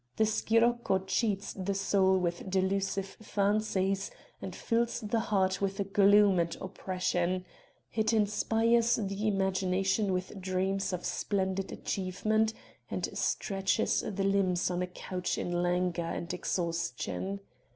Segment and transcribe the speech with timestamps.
[0.15, 4.09] The scirocco cheats the soul with delusive fancies
[4.41, 7.45] and fills the heart with gloom and oppression;
[7.93, 12.51] it inspires the imagination with dreams of splendid achievement
[12.89, 17.39] and stretches the limbs on a couch in languor and exhaustion.